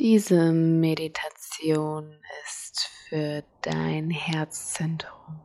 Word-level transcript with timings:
Diese 0.00 0.52
Meditation 0.52 2.14
ist 2.44 2.88
für 3.08 3.42
dein 3.62 4.10
Herzzentrum. 4.10 5.40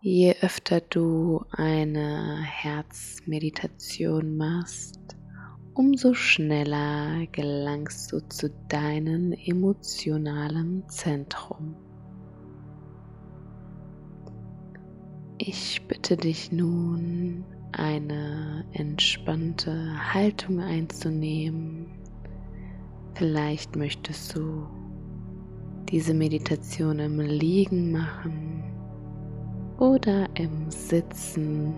Je 0.00 0.34
öfter 0.40 0.80
du 0.80 1.44
eine 1.52 2.42
Herzmeditation 2.42 4.36
machst, 4.36 4.98
umso 5.74 6.12
schneller 6.14 7.24
gelangst 7.30 8.10
du 8.10 8.18
zu 8.28 8.50
deinem 8.66 9.30
emotionalen 9.32 10.88
Zentrum. 10.88 11.76
Ich 15.38 15.86
bitte 15.86 16.16
dich 16.16 16.50
nun, 16.50 17.44
eine 17.70 18.66
entspannte 18.72 20.12
Haltung 20.12 20.58
einzunehmen 20.58 21.99
Vielleicht 23.20 23.76
möchtest 23.76 24.34
du 24.34 24.66
diese 25.90 26.14
Meditation 26.14 26.98
im 27.00 27.20
Liegen 27.20 27.92
machen 27.92 28.64
oder 29.78 30.26
im 30.36 30.70
Sitzen. 30.70 31.74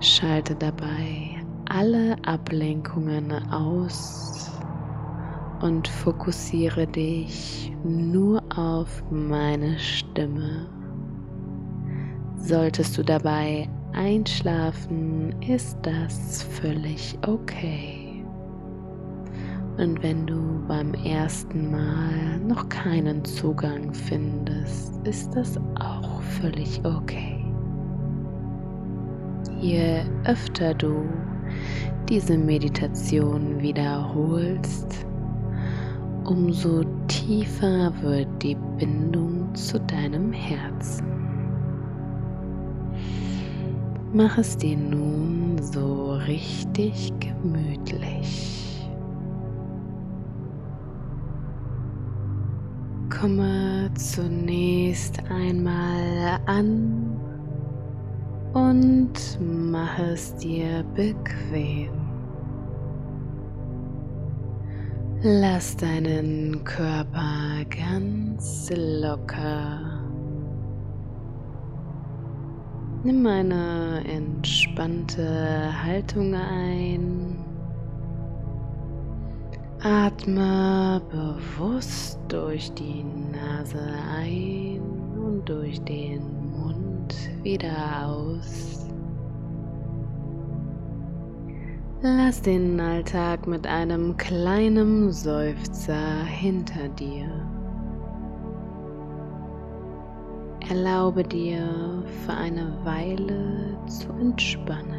Schalte 0.00 0.56
dabei 0.56 1.40
alle 1.68 2.16
Ablenkungen 2.24 3.30
aus 3.52 4.50
und 5.62 5.86
fokussiere 5.86 6.88
dich 6.88 7.72
nur 7.84 8.42
auf 8.52 9.04
meine 9.12 9.78
Stimme. 9.78 10.66
Solltest 12.34 12.98
du 12.98 13.04
dabei 13.04 13.68
einschlafen, 13.92 15.40
ist 15.40 15.78
das 15.82 16.42
völlig 16.42 17.16
okay. 17.24 17.97
Und 19.78 20.02
wenn 20.02 20.26
du 20.26 20.60
beim 20.66 20.92
ersten 20.94 21.70
Mal 21.70 22.40
noch 22.40 22.68
keinen 22.68 23.24
Zugang 23.24 23.94
findest, 23.94 24.92
ist 25.06 25.30
das 25.36 25.56
auch 25.78 26.20
völlig 26.40 26.80
okay. 26.84 27.44
Je 29.60 30.02
öfter 30.24 30.74
du 30.74 31.04
diese 32.08 32.36
Meditation 32.36 33.60
wiederholst, 33.60 35.06
umso 36.24 36.82
tiefer 37.06 37.92
wird 38.02 38.28
die 38.42 38.56
Bindung 38.78 39.54
zu 39.54 39.78
deinem 39.78 40.32
Herzen. 40.32 41.06
Mach 44.12 44.38
es 44.38 44.56
dir 44.56 44.76
nun 44.76 45.56
so 45.62 46.14
richtig 46.26 47.12
gemütlich. 47.20 48.57
Komme 53.20 53.90
zunächst 53.94 55.20
einmal 55.28 56.38
an 56.46 57.18
und 58.52 59.38
mach 59.40 59.98
es 59.98 60.36
dir 60.36 60.84
bequem. 60.94 61.90
Lass 65.22 65.76
deinen 65.76 66.62
Körper 66.62 67.64
ganz 67.70 68.70
locker. 68.72 69.80
Nimm 73.02 73.26
eine 73.26 74.04
entspannte 74.06 75.70
Haltung 75.84 76.34
ein 76.34 77.47
Atme 79.80 81.00
bewusst 81.08 82.18
durch 82.26 82.72
die 82.72 83.04
Nase 83.04 83.78
ein 84.12 84.80
und 85.16 85.48
durch 85.48 85.80
den 85.82 86.50
Mund 86.50 87.14
wieder 87.44 88.04
aus. 88.04 88.88
Lass 92.02 92.42
den 92.42 92.80
Alltag 92.80 93.46
mit 93.46 93.68
einem 93.68 94.16
kleinen 94.16 95.12
Seufzer 95.12 96.24
hinter 96.24 96.88
dir. 96.88 97.30
Erlaube 100.68 101.22
dir 101.22 102.02
für 102.26 102.32
eine 102.34 102.72
Weile 102.84 103.78
zu 103.86 104.08
entspannen. 104.20 104.97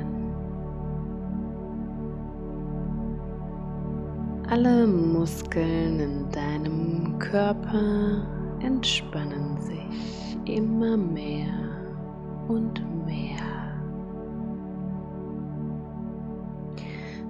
Alle 4.51 4.87
Muskeln 4.87 5.99
in 5.99 6.31
deinem 6.31 7.19
Körper 7.19 8.25
entspannen 8.61 9.61
sich 9.61 10.55
immer 10.57 10.97
mehr 10.97 11.53
und 12.47 12.81
mehr. 13.05 13.77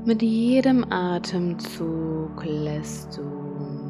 Mit 0.06 0.22
jedem 0.22 0.85
Atemzug 0.90 2.41
lässt 2.46 3.18
du 3.18 3.24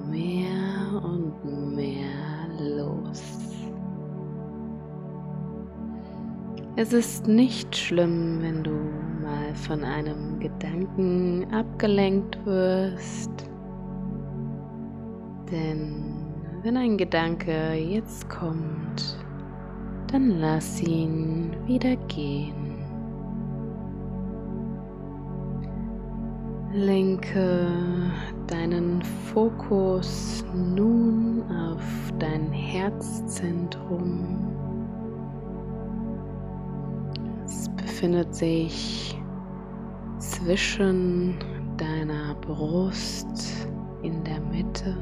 mehr 0.10 1.04
und 1.04 1.76
mehr 1.76 2.48
los. 2.58 3.22
Es 6.78 6.94
ist 6.94 7.28
nicht 7.28 7.78
schlimm, 7.78 8.42
wenn 8.42 8.64
du 8.64 8.99
mal 9.50 9.56
von 9.56 9.84
einem 9.84 10.40
Gedanken 10.40 11.46
abgelenkt 11.54 12.38
wirst. 12.46 13.32
Denn 15.52 16.16
wenn 16.64 16.78
ein 16.78 16.98
Gedanke 16.98 17.74
jetzt 17.74 18.30
kommt, 18.30 19.18
dann 20.12 20.40
lass 20.40 20.82
ihn 20.82 21.56
wieder 21.66 21.96
gehen. 22.08 22.54
Lenke 26.72 27.68
deinen 28.48 29.02
Fokus 29.34 30.46
nun 30.54 31.44
auf 31.50 31.82
dein 32.20 32.52
Herzzentrum. 32.52 34.38
Es 37.46 37.68
befindet 37.70 38.36
sich 38.36 39.20
zwischen 40.30 41.36
deiner 41.78 42.36
Brust 42.36 43.68
in 44.04 44.24
der 44.24 44.40
Mitte. 44.42 44.96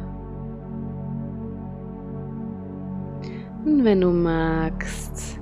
Und 3.66 3.84
wenn 3.84 4.02
du 4.02 4.12
magst, 4.12 5.40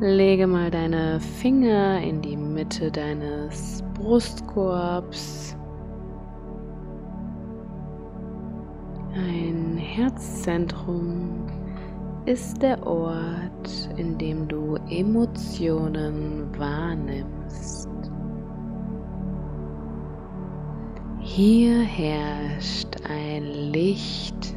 lege 0.00 0.46
mal 0.46 0.70
deine 0.70 1.18
Finger 1.20 2.00
in 2.00 2.22
die 2.22 2.36
Mitte 2.36 2.90
deines 2.90 3.82
Brustkorbs. 3.94 5.56
Ein 9.14 9.76
Herzzentrum 9.76 11.46
ist 12.26 12.62
der 12.62 12.84
Ort, 12.86 13.90
in 13.96 14.16
dem 14.18 14.48
du 14.48 14.76
Emotionen 14.88 16.48
wahrnimmst. 16.56 17.93
Hier 21.36 21.80
herrscht 21.80 22.94
ein 23.08 23.72
Licht 23.72 24.54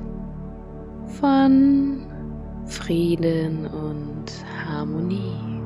von 1.20 2.06
Frieden 2.68 3.66
und 3.66 4.26
Harmonie. 4.64 5.60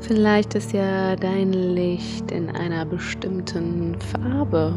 Vielleicht 0.00 0.54
ist 0.56 0.74
ja 0.74 1.16
dein 1.16 1.54
Licht 1.54 2.30
in 2.30 2.50
einer 2.50 2.84
bestimmten 2.84 3.96
Farbe. 3.98 4.74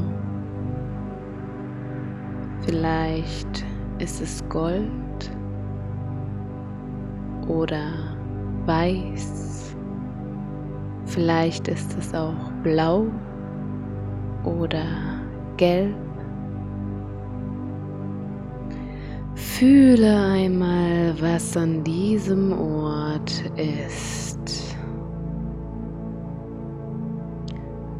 Vielleicht 2.62 3.66
ist 4.00 4.22
es 4.22 4.42
Gold 4.48 5.30
oder 7.50 7.92
weiß 8.66 9.65
Vielleicht 11.06 11.68
ist 11.68 11.98
es 11.98 12.14
auch 12.14 12.52
blau 12.64 13.06
oder 14.44 14.86
gelb. 15.58 15.96
Fühle 19.36 20.18
einmal, 20.18 21.14
was 21.20 21.56
an 21.56 21.84
diesem 21.84 22.52
Ort 22.52 23.44
ist. 23.56 24.76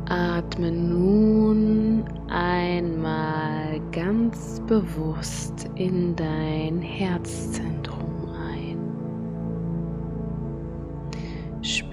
Atme 0.08 0.72
nun 0.72 2.04
einmal 2.30 3.80
ganz 3.92 4.62
bewusst 4.68 5.70
in 5.76 6.16
dein 6.16 6.82
Herzzentrum 6.82 7.85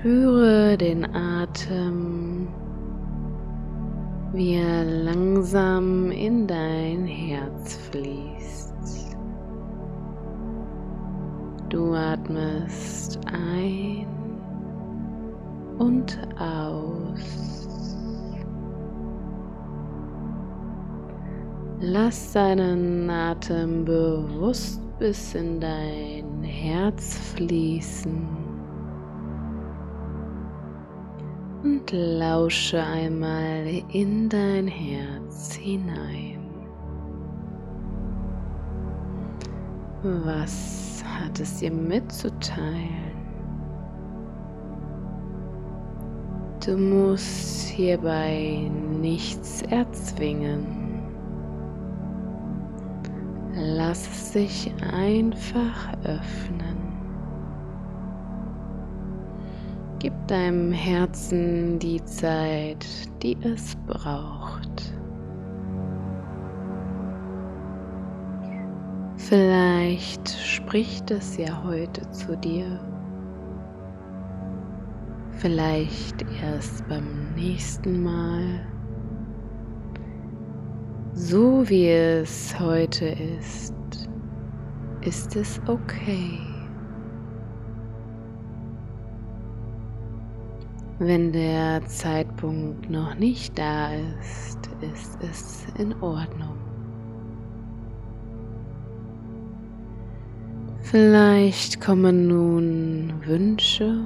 Spüre 0.03 0.77
den 0.77 1.05
Atem, 1.15 2.49
wie 4.33 4.55
er 4.55 4.85
langsam 4.85 6.11
in 6.11 6.45
dein 6.49 7.07
Herz 7.07 7.77
fließt. 7.89 9.17
Du 11.69 11.95
atmest 11.95 13.21
ein 13.33 14.09
und 15.79 16.19
aus. 16.37 17.69
Lass 21.79 22.33
deinen 22.33 23.09
Atem 23.09 23.85
bewusst 23.85 24.81
bis 24.99 25.37
in 25.37 25.61
dein 25.61 26.43
Herz 26.43 27.17
fließen. 27.37 28.42
Und 31.63 31.91
lausche 31.93 32.83
einmal 32.83 33.67
in 33.93 34.29
dein 34.29 34.67
Herz 34.67 35.55
hinein. 35.55 36.39
Was 40.03 41.05
hat 41.07 41.39
es 41.39 41.59
dir 41.59 41.71
mitzuteilen? 41.71 43.13
Du 46.65 46.77
musst 46.77 47.69
hierbei 47.69 48.71
nichts 49.01 49.63
erzwingen. 49.63 50.67
Lass 53.55 54.09
es 54.09 54.33
sich 54.33 54.73
einfach 54.93 55.93
öffnen. 56.05 56.82
Gib 60.03 60.27
deinem 60.27 60.73
Herzen 60.73 61.79
die 61.79 62.05
Zeit, 62.05 62.85
die 63.23 63.37
es 63.45 63.77
braucht. 63.87 64.93
Vielleicht 69.15 70.29
spricht 70.29 71.09
es 71.13 71.37
ja 71.37 71.63
heute 71.63 72.11
zu 72.11 72.37
dir. 72.37 72.81
Vielleicht 75.37 76.27
erst 76.43 76.85
beim 76.89 77.33
nächsten 77.37 78.03
Mal. 78.03 78.67
So 81.13 81.63
wie 81.69 81.91
es 81.91 82.59
heute 82.59 83.07
ist, 83.07 83.73
ist 85.03 85.37
es 85.37 85.61
okay. 85.69 86.52
Wenn 90.99 91.33
der 91.33 91.85
Zeitpunkt 91.87 92.89
noch 92.91 93.15
nicht 93.17 93.59
da 93.59 93.93
ist, 93.95 94.59
ist 94.81 95.19
es 95.23 95.67
in 95.79 95.95
Ordnung. 96.03 96.57
Vielleicht 100.81 101.81
kommen 101.81 102.29
nun 102.29 103.15
Wünsche. 103.25 104.01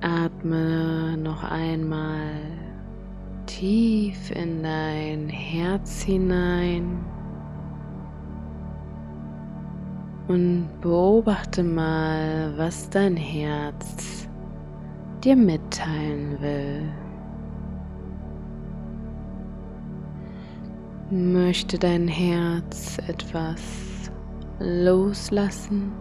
Atme 0.00 1.16
noch 1.16 1.44
einmal 1.44 2.32
tief 3.46 4.32
in 4.32 4.64
dein 4.64 5.28
Herz 5.28 6.02
hinein. 6.02 7.11
Und 10.28 10.68
beobachte 10.80 11.62
mal, 11.62 12.52
was 12.56 12.88
dein 12.90 13.16
Herz 13.16 14.28
dir 15.22 15.36
mitteilen 15.36 16.40
will. 16.40 16.92
Möchte 21.10 21.78
dein 21.78 22.08
Herz 22.08 22.98
etwas 23.06 23.60
loslassen? 24.58 25.92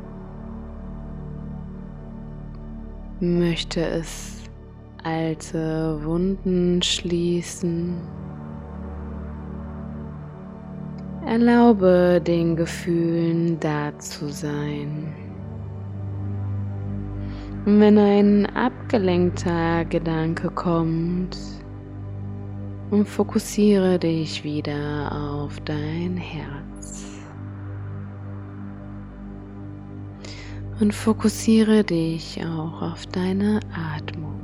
Möchte 3.20 3.82
es 3.82 4.44
alte 5.04 6.00
Wunden 6.04 6.82
schließen? 6.82 7.96
Erlaube 11.32 12.22
den 12.28 12.58
Gefühlen 12.58 13.58
da 13.62 13.98
zu 14.00 14.28
sein. 14.28 15.14
wenn 17.64 17.98
ein 17.98 18.46
abgelenkter 18.48 19.86
Gedanke 19.86 20.50
kommt, 20.50 21.38
und 22.90 23.08
fokussiere 23.08 23.98
dich 23.98 24.44
wieder 24.44 25.10
auf 25.10 25.58
dein 25.62 26.18
Herz. 26.18 27.06
Und 30.82 30.94
fokussiere 30.94 31.86
dich 31.86 32.42
auch 32.44 32.82
auf 32.82 33.06
deine 33.06 33.62
Atmung. 33.96 34.42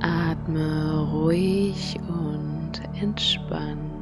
Atme 0.00 1.08
ruhig 1.10 1.98
und 2.06 2.80
entspannt. 3.02 3.95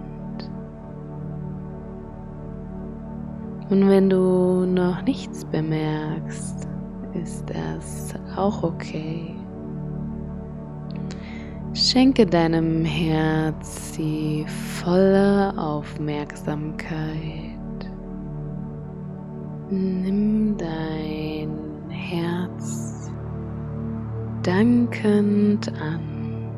Und 3.75 3.89
wenn 3.89 4.09
du 4.09 4.67
noch 4.67 5.03
nichts 5.03 5.45
bemerkst, 5.45 6.69
ist 7.21 7.45
das 7.51 8.15
auch 8.37 8.63
okay. 8.63 9.35
Schenke 11.73 12.25
deinem 12.25 12.85
Herz 12.85 13.91
die 13.99 14.47
volle 14.47 15.53
Aufmerksamkeit. 15.59 16.79
Nimm 19.71 20.57
dein 20.57 21.59
Herz 21.89 23.11
dankend 24.45 25.73
an. 25.83 26.49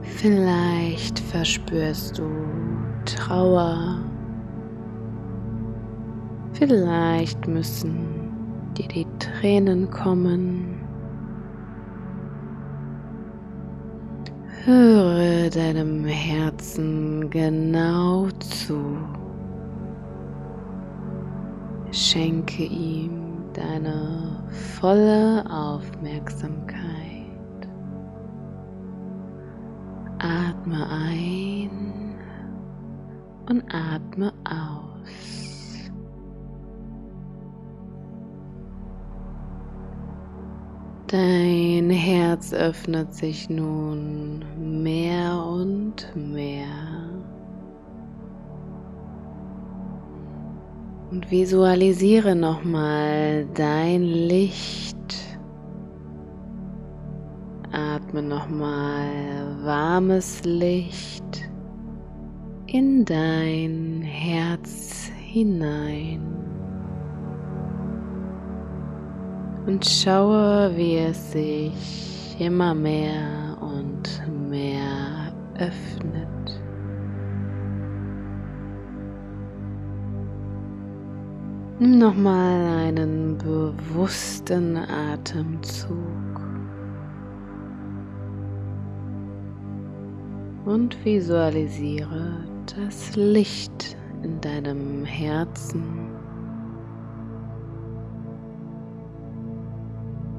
Vielleicht 0.00 1.18
verspürst 1.18 2.18
du 2.18 2.30
Trauer. 3.04 3.98
Vielleicht 6.52 7.46
müssen 7.48 8.32
dir 8.76 8.88
die 8.88 9.06
Tränen 9.18 9.90
kommen. 9.90 10.80
Höre 14.64 15.50
deinem 15.50 16.04
Herzen 16.04 17.28
genau 17.30 18.28
zu. 18.38 18.96
Schenke 21.90 22.62
ihm 22.62 23.42
deine 23.52 24.44
volle 24.78 25.44
Aufmerksamkeit. 25.50 26.78
Atme 30.18 30.86
ein 30.88 32.01
und 33.52 33.62
atme 33.74 34.32
aus. 34.44 35.90
Dein 41.06 41.90
Herz 41.90 42.54
öffnet 42.54 43.12
sich 43.12 43.50
nun 43.50 44.42
mehr 44.82 45.44
und 45.44 46.16
mehr. 46.16 47.10
Und 51.10 51.30
visualisiere 51.30 52.34
nochmal 52.34 53.46
dein 53.54 54.02
Licht 54.02 54.96
Atme 57.72 58.22
nochmal 58.22 59.56
warmes 59.62 60.42
Licht 60.44 61.51
in 62.72 63.04
dein 63.04 64.00
Herz 64.02 65.10
hinein. 65.18 66.22
Und 69.66 69.84
schaue, 69.86 70.72
wie 70.74 70.96
es 70.96 71.32
sich 71.32 72.36
immer 72.40 72.74
mehr 72.74 73.58
und 73.60 74.22
mehr 74.48 75.32
öffnet. 75.58 76.28
Nimm 81.78 81.98
nochmal 81.98 82.86
einen 82.86 83.36
bewussten 83.36 84.78
Atemzug. 84.78 85.98
und 90.64 90.96
visualisiere 91.04 92.51
das 92.76 93.16
Licht 93.16 93.96
in 94.22 94.40
deinem 94.40 95.04
Herzen. 95.04 96.10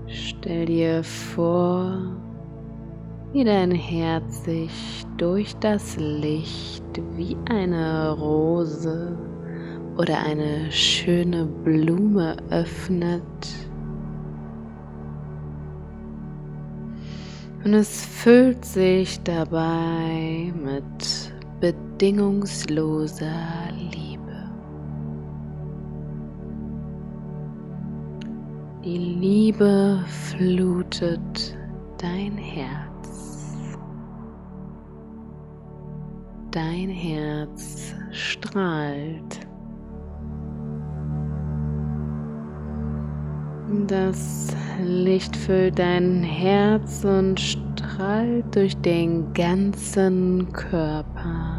Stell 0.08 0.66
dir 0.66 1.04
vor, 1.04 1.98
wie 3.34 3.44
dein 3.44 3.72
Herz 3.72 4.44
sich 4.46 5.06
durch 5.18 5.56
das 5.58 5.96
Licht 5.98 6.84
wie 7.16 7.38
eine 7.50 8.12
Rose 8.12 9.18
oder 9.98 10.20
eine 10.24 10.72
schöne 10.72 11.46
Blume 11.46 12.38
öffnet. 12.50 13.22
Und 17.64 17.74
es 17.74 18.06
füllt 18.06 18.66
sich 18.66 19.22
dabei 19.24 20.52
mit 20.54 21.23
bedingungsloser 21.64 23.72
Liebe. 23.72 24.52
Die 28.84 28.98
Liebe 28.98 30.04
flutet 30.08 31.58
dein 31.98 32.38
Herz. 32.38 32.94
dein 36.54 36.90
Herz 36.90 37.96
strahlt. 38.12 39.40
Das 43.88 44.56
Licht 44.84 45.36
füllt 45.36 45.80
dein 45.80 46.22
Herz 46.22 47.04
und 47.04 47.40
strahlt 47.40 48.56
durch 48.56 48.78
den 48.78 49.34
ganzen 49.34 50.52
Körper. 50.54 51.53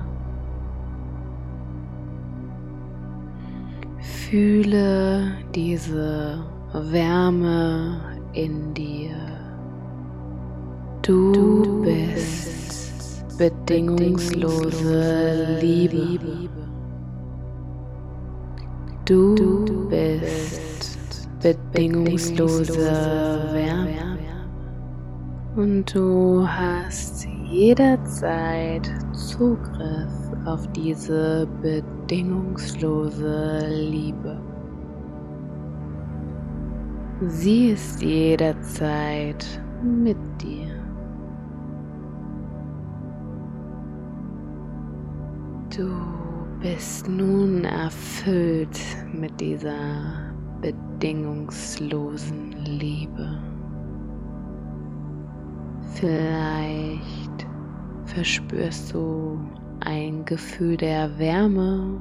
Fühle 4.34 5.30
diese 5.54 6.44
Wärme 6.72 8.00
in 8.32 8.74
dir. 8.74 9.14
Du, 11.02 11.30
du 11.30 11.82
bist 11.82 13.38
bedingungslose 13.38 15.58
Liebe. 15.60 16.18
Du 19.04 19.86
bist 19.88 21.28
bedingungslose 21.40 22.90
Wärme 23.52 24.18
und 25.54 25.94
du 25.94 26.44
hast 26.44 27.24
jederzeit 27.48 28.90
Zugriff 29.12 30.10
auf 30.44 30.66
diese 30.72 31.46
bedingungslose 32.04 33.66
Liebe. 33.66 34.38
Sie 37.22 37.70
ist 37.70 38.02
jederzeit 38.02 39.46
mit 39.82 40.18
dir. 40.38 40.68
Du 45.74 45.88
bist 46.60 47.08
nun 47.08 47.64
erfüllt 47.64 48.78
mit 49.14 49.40
dieser 49.40 50.34
bedingungslosen 50.60 52.52
Liebe. 52.66 53.40
Vielleicht 55.94 57.46
verspürst 58.04 58.92
du 58.92 59.38
ein 59.84 60.24
Gefühl 60.24 60.76
der 60.76 61.18
Wärme 61.18 62.00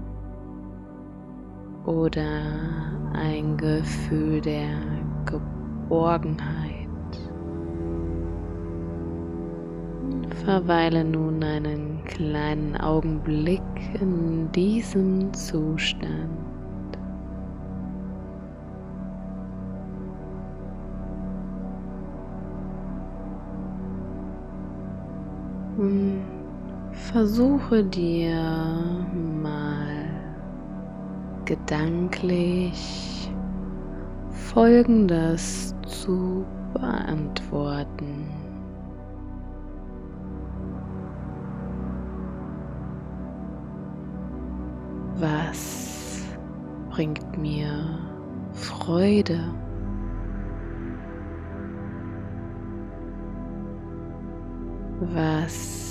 oder 1.86 2.24
ein 3.14 3.58
Gefühl 3.58 4.40
der 4.42 4.70
Geborgenheit. 5.26 6.88
Verweile 10.46 11.04
nun 11.04 11.44
einen 11.44 12.04
kleinen 12.06 12.76
Augenblick 12.78 13.62
in 14.00 14.52
diesem 14.52 15.34
Zustand. 15.34 16.30
Und 25.78 26.43
versuche 26.94 27.84
dir 27.84 29.06
mal 29.42 30.10
gedanklich 31.46 33.32
Folgendes 34.30 35.76
zu 35.86 36.46
beantworten. 36.74 38.28
Was 45.16 46.24
bringt 46.90 47.38
mir 47.38 48.00
Freude? 48.54 49.40
Was 55.14 55.83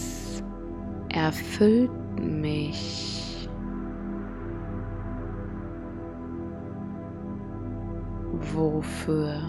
erfüllt 1.13 1.91
mich? 2.19 3.49
Wofür 8.55 9.41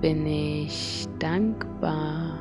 bin 0.00 0.26
ich 0.26 1.06
dankbar? 1.18 2.38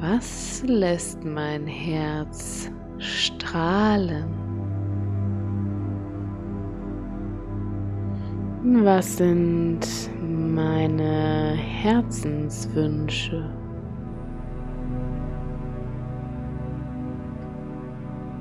Was 0.00 0.62
lässt 0.66 1.24
mein 1.24 1.66
Herz 1.66 2.70
strahlen? 2.98 4.26
Was 8.82 9.16
sind 9.18 9.86
meine 10.20 11.54
Herzenswünsche? 11.54 13.48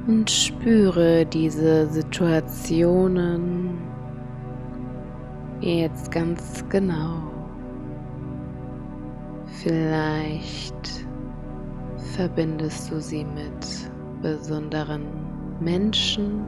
Und 0.08 0.30
spüre 0.30 1.26
diese 1.26 1.88
Situationen 1.88 3.80
jetzt 5.62 6.12
ganz 6.12 6.64
genau. 6.70 7.24
Vielleicht 9.64 11.08
verbindest 12.16 12.92
du 12.92 13.02
sie 13.02 13.26
mit 13.26 13.92
besonderen 14.22 15.02
Menschen, 15.60 16.46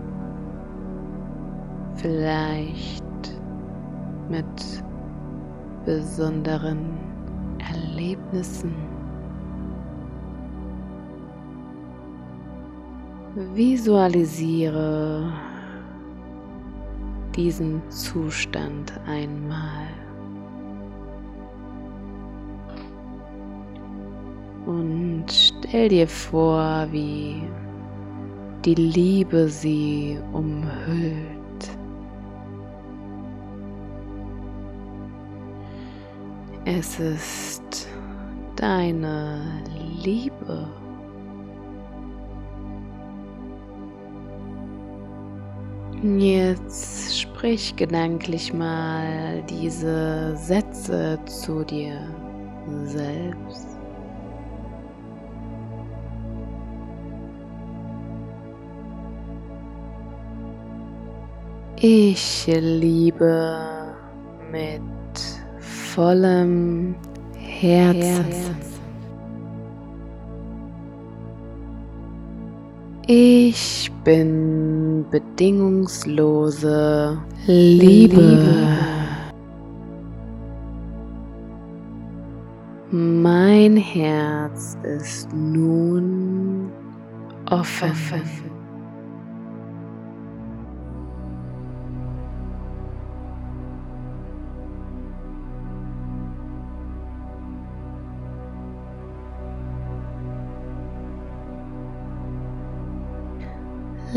vielleicht 1.96 3.04
mit 4.30 4.46
besonderen 5.84 6.98
Erlebnissen. 7.58 8.87
Visualisiere 13.54 15.32
diesen 17.36 17.84
Zustand 17.92 18.92
einmal. 19.06 19.90
Und 24.66 25.26
stell 25.30 25.90
dir 25.90 26.08
vor, 26.08 26.88
wie 26.90 27.44
die 28.66 28.74
Liebe 28.74 29.48
sie 29.48 30.18
umhüllt. 30.34 31.78
Es 36.66 37.00
ist 37.00 37.88
deine 38.56 39.62
Liebe. 40.04 40.68
Jetzt 46.04 47.20
sprich 47.20 47.76
gedanklich 47.76 48.54
mal 48.54 49.42
diese 49.50 50.36
Sätze 50.38 51.18
zu 51.26 51.64
dir 51.64 52.08
selbst. 52.86 53.68
Ich 61.80 62.48
liebe 62.48 63.58
mit 64.52 64.82
vollem 65.60 66.96
Herzen. 67.36 68.56
Ich 73.08 73.92
bin 74.04 74.87
bedingungslose 75.06 77.18
Liebe. 77.46 78.16
Liebe. 78.16 78.98
Mein 82.90 83.78
Herz 83.78 84.78
ist 84.84 85.32
nun 85.34 86.72
offen. 87.46 87.92
offen. 87.92 88.57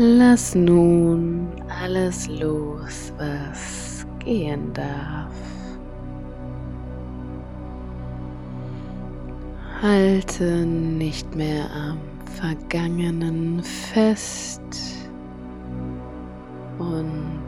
Lass 0.03 0.55
nun 0.55 1.47
alles 1.69 2.27
los, 2.27 3.13
was 3.19 4.03
gehen 4.17 4.73
darf. 4.73 5.31
Halte 9.79 10.65
nicht 10.65 11.35
mehr 11.35 11.69
am 11.75 11.99
Vergangenen 12.33 13.61
fest 13.61 14.63
und 16.79 17.45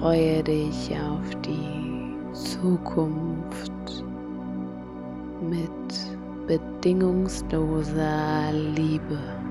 freue 0.00 0.42
dich 0.42 0.92
auf 0.96 1.40
die 1.44 2.16
Zukunft 2.32 3.72
mit 5.40 6.48
bedingungsloser 6.48 8.50
Liebe. 8.74 9.41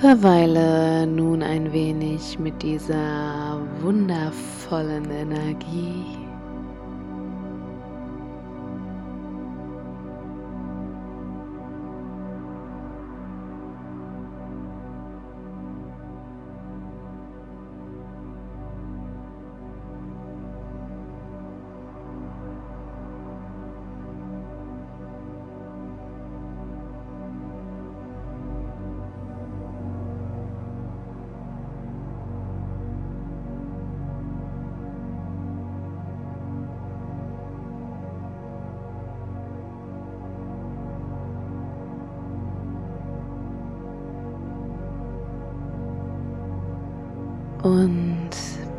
Verweile 0.00 1.08
nun 1.08 1.42
ein 1.42 1.72
wenig 1.72 2.38
mit 2.38 2.62
dieser 2.62 3.60
wundervollen 3.80 5.10
Energie. 5.10 6.17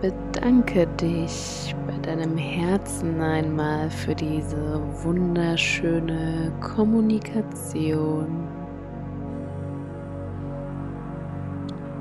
Bedanke 0.02 0.88
dich 0.98 1.76
bei 1.86 1.98
deinem 1.98 2.38
Herzen 2.38 3.20
einmal 3.20 3.90
für 3.90 4.16
diese 4.16 4.82
wunderschöne 5.04 6.54
Kommunikation. 6.62 8.48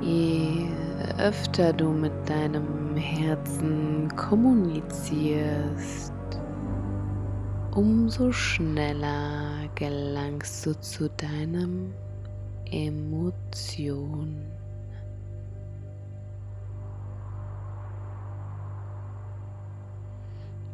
Je 0.01 0.67
öfter 1.17 1.73
du 1.73 1.89
mit 1.89 2.13
deinem 2.25 2.95
Herzen 2.95 4.07
kommunizierst, 4.15 6.13
umso 7.75 8.31
schneller 8.31 9.67
gelangst 9.75 10.65
du 10.65 10.73
zu 10.79 11.09
deinem 11.09 11.93
Emotion. 12.71 14.48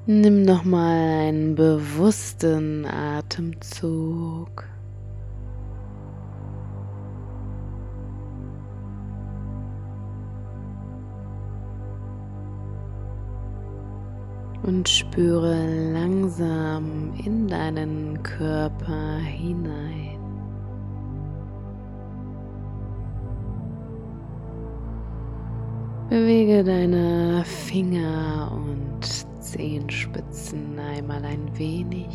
Nimm 0.08 0.44
nochmal 0.44 1.30
einen 1.30 1.56
bewussten 1.56 2.86
Atemzug. 2.86 4.64
Und 14.62 14.88
spüre 14.88 15.92
langsam 15.94 17.12
in 17.26 17.48
deinen 17.48 18.22
Körper 18.22 19.18
hinein. 19.18 20.20
Bewege 26.12 26.64
deine 26.64 27.44
Finger 27.44 28.52
und 28.54 29.25
Zehenspitzen 29.56 30.78
einmal 30.78 31.24
ein 31.24 31.50
wenig. 31.58 32.08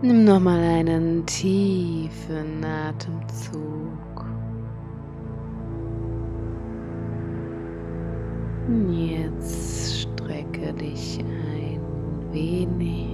Nimm 0.00 0.24
nochmal 0.24 0.58
einen 0.58 1.26
tiefen 1.26 2.64
Atemzug. 2.64 4.24
Jetzt 8.90 10.00
strecke 10.00 10.72
dich 10.72 11.18
ein 11.20 11.80
wenig. 12.32 13.13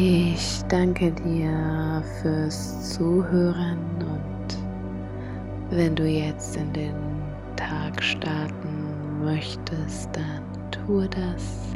Ich 0.00 0.62
danke 0.68 1.10
dir 1.10 2.04
fürs 2.22 2.94
Zuhören 2.94 3.80
und 3.98 4.56
wenn 5.70 5.96
du 5.96 6.06
jetzt 6.06 6.56
in 6.56 6.72
den 6.72 6.94
Tag 7.56 8.00
starten 8.00 9.24
möchtest, 9.24 10.08
dann 10.12 10.70
tue 10.70 11.08
das. 11.08 11.74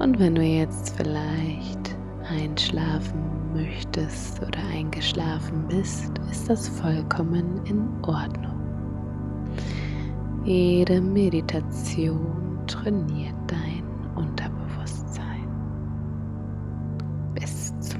Und 0.00 0.18
wenn 0.18 0.34
du 0.34 0.42
jetzt 0.42 0.96
vielleicht 0.96 1.96
einschlafen 2.28 3.22
möchtest 3.54 4.42
oder 4.42 4.58
eingeschlafen 4.74 5.68
bist, 5.68 6.10
ist 6.32 6.50
das 6.50 6.68
vollkommen 6.68 7.64
in 7.64 7.88
Ordnung. 8.02 8.58
Jede 10.44 11.00
Meditation 11.00 12.58
trainiert 12.66 13.36
dein 13.46 13.69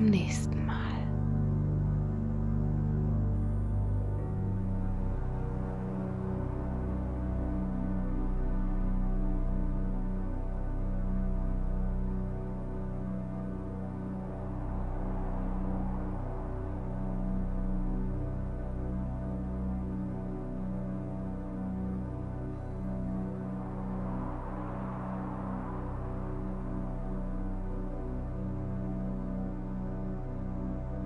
nächsten 0.06 0.54
Mal. 0.54 0.59